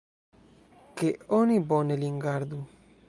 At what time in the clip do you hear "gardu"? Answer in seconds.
2.27-2.63